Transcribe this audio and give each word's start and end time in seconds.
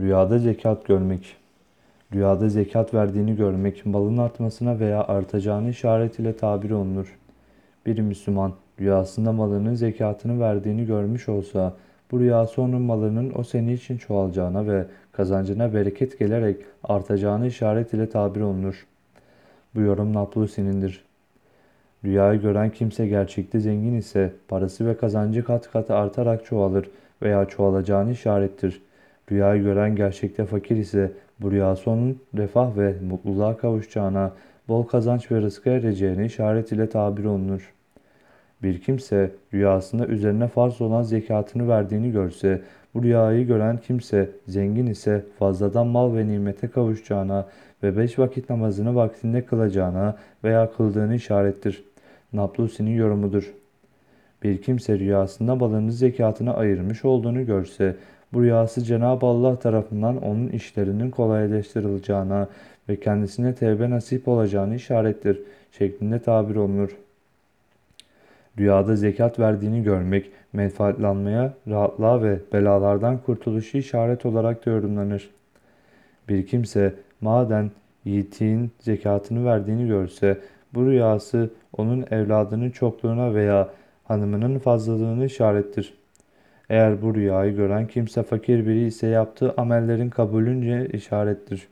Rüyada 0.00 0.38
zekat 0.38 0.86
görmek. 0.86 1.36
Rüyada 2.14 2.48
zekat 2.48 2.94
verdiğini 2.94 3.36
görmek, 3.36 3.86
malın 3.86 4.16
artmasına 4.16 4.80
veya 4.80 5.04
artacağını 5.04 5.70
işaret 5.70 6.18
ile 6.18 6.36
tabir 6.36 6.70
olunur. 6.70 7.18
Bir 7.86 7.98
Müslüman 7.98 8.52
rüyasında 8.80 9.32
malının 9.32 9.74
zekatını 9.74 10.40
verdiğini 10.40 10.86
görmüş 10.86 11.28
olsa, 11.28 11.74
bu 12.10 12.20
rüyası 12.20 12.62
onun 12.62 12.82
malının 12.82 13.32
o 13.36 13.44
sene 13.44 13.72
için 13.72 13.98
çoğalacağına 13.98 14.66
ve 14.66 14.86
kazancına 15.12 15.74
bereket 15.74 16.18
gelerek 16.18 16.56
artacağını 16.84 17.46
işaret 17.46 17.94
ile 17.94 18.08
tabir 18.08 18.40
olunur. 18.40 18.86
Bu 19.74 19.80
yorum 19.80 20.14
Naplusi'nindir. 20.14 21.04
Rüyayı 22.04 22.40
gören 22.40 22.70
kimse 22.70 23.06
gerçekte 23.06 23.60
zengin 23.60 23.94
ise 23.94 24.32
parası 24.48 24.86
ve 24.86 24.96
kazancı 24.96 25.44
kat 25.44 25.70
kat 25.70 25.90
artarak 25.90 26.44
çoğalır 26.44 26.90
veya 27.22 27.44
çoğalacağını 27.44 28.12
işarettir. 28.12 28.82
Rüyayı 29.32 29.62
gören 29.62 29.96
gerçekte 29.96 30.46
fakir 30.46 30.76
ise 30.76 31.12
bu 31.40 31.52
rüyası 31.52 31.90
onun 31.90 32.18
refah 32.36 32.76
ve 32.76 32.94
mutluluğa 33.08 33.56
kavuşacağına, 33.56 34.32
bol 34.68 34.82
kazanç 34.82 35.32
ve 35.32 35.40
rızka 35.40 35.70
ereceğine 35.70 36.26
işaret 36.26 36.72
ile 36.72 36.88
tabir 36.88 37.24
olunur. 37.24 37.72
Bir 38.62 38.80
kimse 38.80 39.30
rüyasında 39.54 40.06
üzerine 40.06 40.48
farz 40.48 40.80
olan 40.80 41.02
zekatını 41.02 41.68
verdiğini 41.68 42.12
görse, 42.12 42.62
bu 42.94 43.02
rüyayı 43.02 43.46
gören 43.46 43.78
kimse 43.78 44.30
zengin 44.48 44.86
ise 44.86 45.24
fazladan 45.38 45.86
mal 45.86 46.16
ve 46.16 46.28
nimete 46.28 46.68
kavuşacağına 46.68 47.46
ve 47.82 47.96
beş 47.96 48.18
vakit 48.18 48.50
namazını 48.50 48.94
vaktinde 48.94 49.44
kılacağına 49.44 50.16
veya 50.44 50.72
kıldığını 50.72 51.14
işarettir. 51.14 51.84
Naplusi'nin 52.32 52.96
yorumudur. 52.96 53.54
Bir 54.42 54.62
kimse 54.62 54.98
rüyasında 54.98 55.60
balının 55.60 55.88
zekatını 55.88 56.56
ayırmış 56.56 57.04
olduğunu 57.04 57.46
görse, 57.46 57.96
bu 58.34 58.42
rüyası 58.42 58.84
Cenab-ı 58.84 59.26
Allah 59.26 59.58
tarafından 59.58 60.22
onun 60.22 60.48
işlerinin 60.48 61.10
kolaylaştırılacağına 61.10 62.48
ve 62.88 63.00
kendisine 63.00 63.54
tevbe 63.54 63.90
nasip 63.90 64.28
olacağını 64.28 64.74
işarettir 64.74 65.42
şeklinde 65.72 66.18
tabir 66.18 66.56
olunur. 66.56 66.90
Rüyada 68.58 68.96
zekat 68.96 69.38
verdiğini 69.38 69.82
görmek, 69.82 70.30
menfaatlanmaya, 70.52 71.54
rahatlığa 71.68 72.22
ve 72.22 72.38
belalardan 72.52 73.18
kurtuluşu 73.18 73.78
işaret 73.78 74.26
olarak 74.26 74.66
da 74.66 74.70
yorumlanır. 74.70 75.30
Bir 76.28 76.46
kimse 76.46 76.94
maden 77.20 77.70
yiğitliğin 78.04 78.70
zekatını 78.80 79.44
verdiğini 79.44 79.86
görse, 79.86 80.38
bu 80.74 80.86
rüyası 80.86 81.50
onun 81.76 82.04
evladının 82.10 82.70
çokluğuna 82.70 83.34
veya 83.34 83.68
hanımının 84.04 84.58
fazlalığını 84.58 85.24
işarettir. 85.24 86.03
Eğer 86.70 87.02
bu 87.02 87.14
rüyayı 87.14 87.56
gören 87.56 87.86
kimse 87.86 88.22
fakir 88.22 88.66
biri 88.66 88.86
ise 88.86 89.06
yaptığı 89.06 89.54
amellerin 89.56 90.10
kabulünce 90.10 90.88
işarettir. 90.92 91.68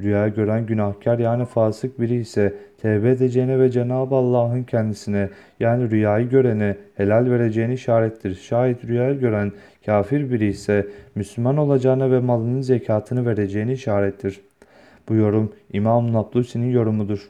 Rüya 0.00 0.28
gören 0.28 0.66
günahkar 0.66 1.18
yani 1.18 1.44
fasık 1.44 2.00
biri 2.00 2.14
ise 2.14 2.54
tevbe 2.82 3.10
edeceğine 3.10 3.58
ve 3.58 3.70
Cenab-ı 3.70 4.14
Allah'ın 4.14 4.62
kendisine 4.62 5.30
yani 5.60 5.90
rüyayı 5.90 6.28
görene 6.28 6.76
helal 6.94 7.30
vereceğini 7.30 7.74
işarettir. 7.74 8.34
Şayet 8.34 8.84
rüyayı 8.84 9.20
gören 9.20 9.52
kafir 9.86 10.30
biri 10.30 10.46
ise 10.46 10.86
Müslüman 11.14 11.56
olacağına 11.56 12.10
ve 12.10 12.20
malının 12.20 12.60
zekatını 12.60 13.26
vereceğini 13.26 13.72
işarettir. 13.72 14.40
Bu 15.08 15.14
yorum 15.14 15.52
İmam 15.72 16.12
Nablusi'nin 16.12 16.70
yorumudur. 16.70 17.28